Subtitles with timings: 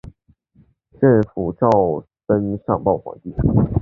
[0.03, 0.05] 镇
[1.21, 2.01] 抚使赵
[2.33, 3.35] 霖上报皇帝。